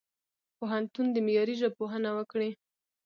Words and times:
پوهنتون 0.57 1.05
دي 1.13 1.19
معیاري 1.27 1.55
ژبپوهنه 1.61 2.09
وکړي. 2.17 2.49